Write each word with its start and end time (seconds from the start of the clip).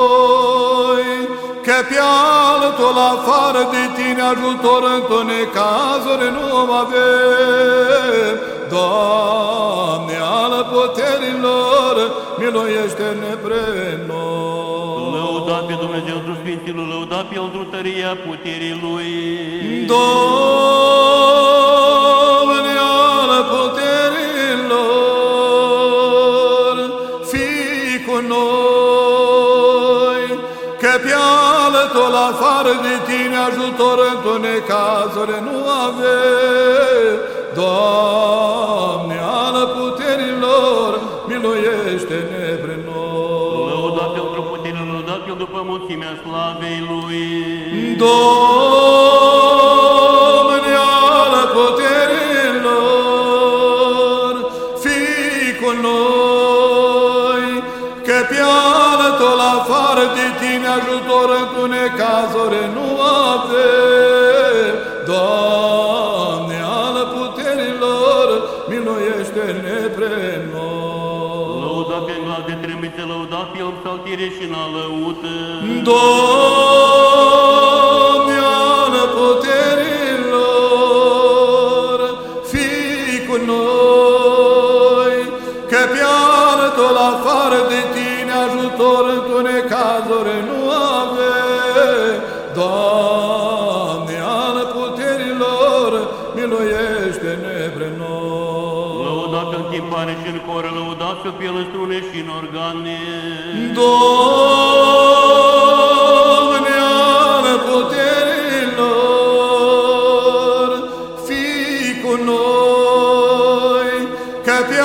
că 1.63 1.77
pe 1.89 1.99
altul 2.55 2.99
afară 2.99 3.63
de 3.71 3.85
tine 4.03 4.23
ajutor 4.23 4.83
în 5.09 5.27
necazuri 5.27 6.27
nu 6.33 6.47
avem. 6.73 8.35
Doamne 8.69 10.17
al 10.21 10.53
puterilor, 10.73 11.95
miluiește-ne 12.39 13.35
pre 13.43 14.05
noi. 14.07 14.38
Lăudat 15.49 15.67
pe 15.67 15.77
Dumnezeu 15.81 16.17
într 16.17 16.33
Sfinților, 16.41 16.87
lăudat 16.87 17.25
pe 17.29 17.35
El 17.35 17.43
într 17.43 17.61
tăria 17.75 18.17
puterii 18.27 18.81
Lui. 18.83 19.11
Doamne 19.87 20.05
al 23.09 23.31
puterilor, 23.53 23.87
fii 27.31 28.05
cu 28.07 28.17
noi, 28.35 30.25
că 30.81 30.93
pe 31.05 31.13
altul 31.73 32.15
afară 32.31 32.73
de 32.87 32.95
tine 33.07 33.37
ajutor 33.49 33.99
în 34.35 34.41
necazuri 34.41 35.37
nu 35.49 35.59
avem. 35.87 37.17
Doamne 37.55 39.19
al 39.43 39.57
puterilor, 39.67 39.88
după 45.39 45.63
mulțimea 45.67 46.15
slavei 46.23 46.81
Lui. 46.89 47.97
Doamne 47.97 48.15
al 50.77 51.35
puterilor, 51.55 51.93
fii 54.83 55.51
cu 55.61 55.71
noi, 55.87 57.47
că 58.07 58.17
pe 58.29 58.41
altul 58.97 59.41
afară 59.57 60.05
de 60.19 60.27
tine 60.41 60.69
ajutor 60.79 61.29
în 61.63 61.71
necazuri 61.71 62.61
nu 62.75 62.89
avem. 63.33 64.28
Pe 72.07 72.15
glas 72.25 72.43
de 72.47 72.53
trâmbițe, 72.63 73.03
lăudat 73.11 73.47
pe 73.51 73.59
El 73.59 73.73
psaltire 73.81 74.27
și 74.37 74.43
înălăută. 74.49 75.35
Doamne 75.89 76.09
al 78.65 78.95
puterilor, 79.17 79.59
fii 82.51 83.19
cu 83.29 83.37
noi, 83.53 85.17
că 85.71 85.81
pe 85.93 86.03
altul 86.51 86.97
afară 87.13 87.61
de 87.73 87.81
tine 87.95 88.33
ajutor 88.47 89.05
în 89.37 89.43
necazuri 89.43 90.37
nu 90.49 90.61
avem. 91.01 92.17
Doamne 92.59 94.19
al 94.41 94.57
puterilor, 94.75 95.91
miluiește-ne 96.35 97.59
pre 97.75 97.89
noi. 97.99 98.48
Lăudat 99.39 99.57
pe 99.57 99.63
închipare 99.63 100.15
și 100.23 100.29
în 100.33 100.39
coră, 100.47 100.71
lăudat 100.75 101.21
pe 101.37 101.45
El 101.45 101.55
în 101.55 101.67
strune 101.71 101.99
și 102.09 102.19
în 102.25 102.29
organe. 102.41 103.01
Doamne 103.79 103.95
al 107.07 107.47
puterilor, 107.69 107.99
fii 111.27 111.91
cu 112.03 112.13
noi, 112.31 113.93
că 114.47 114.57
pe 114.69 114.79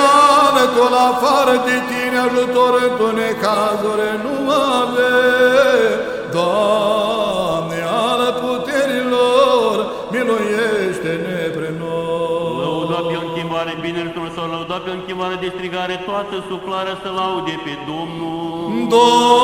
altul 0.54 0.94
afară 1.10 1.54
de 1.68 1.76
tine 1.88 2.18
ajutor 2.26 2.72
în 3.06 3.14
necazuri 3.14 4.08
nu 4.24 4.36
avem. 4.80 5.94
Doamne 6.36 7.80
al 8.06 8.22
puterilor, 8.42 9.76
miluiește-ne 10.12 11.38
pre 11.56 11.70
noi. 11.78 12.62
Lăudat 12.62 13.06
pe 13.54 13.60
închimare 13.60 13.78
bine 13.86 14.00
într-un 14.00 14.30
sau 14.36 14.46
lăudat 14.50 14.82
pe 14.82 14.90
închimare 14.90 15.36
de 15.40 15.52
strigare, 15.56 16.02
toată 16.06 16.44
suflarea 16.48 16.96
să 17.02 17.08
laude 17.20 17.60
pe 17.64 17.74
Domnul. 17.90 18.88
Doamne 18.94 19.34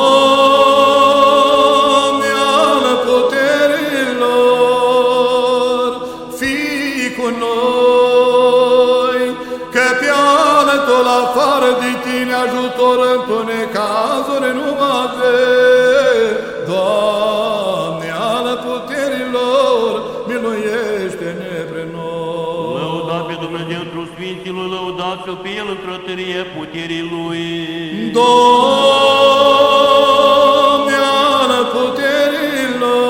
al 2.63 2.85
puterilor, 3.07 4.31
fii 6.39 7.15
cu 7.19 7.27
noi, 7.45 9.21
că 9.75 9.85
pe 10.01 10.09
altul 10.69 11.07
afară 11.23 11.71
de 11.83 11.93
tine 12.05 12.35
ajutor 12.45 12.99
în 13.15 13.21
necazuri 13.53 14.51
nu 14.59 14.69
avem. 15.03 16.33
Doamne 16.71 18.09
al 18.35 18.47
puterilor, 18.67 19.93
miluiește-ne 20.29 21.55
pre 21.71 21.85
noi. 21.93 22.20
Lăudat 23.11 23.27
pe 23.27 23.37
Dumnezeu 23.47 23.81
într 23.81 23.99
Sfinților, 24.13 24.67
lăudați-L 24.75 25.37
pe 25.43 25.49
El 25.61 25.69
într-o 25.75 25.97
tărie 26.07 26.43
puterii 26.57 27.05
Lui. 27.13 27.45
Doamne 28.19 28.29
al 31.41 31.53
puterilor, 31.75 33.03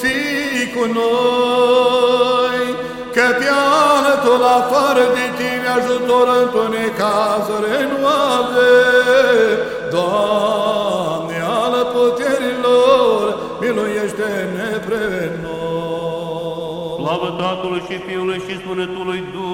fii 0.00 0.64
cu 0.74 0.84
noi, 0.98 2.60
că 3.14 3.24
pe 3.38 3.48
altul 4.00 4.42
afară 4.58 5.04
de 5.16 5.26
tine 5.38 5.68
ajutor 5.78 6.26
în 6.38 6.70
necazuri 6.70 7.72
nu 7.92 8.00
avem. 8.36 9.58
Doamne 9.90 11.38
al 11.60 11.74
puterilor, 11.94 13.24
miluiește-ne 13.60 14.70
pre 14.86 15.04
noi. 15.42 15.81
Slavă 17.02 17.30
Tatălui 17.30 17.82
și 17.88 17.98
Fiului 17.98 18.38
și 18.46 18.56
Sfântului 18.58 19.22
Duh. 19.32 19.51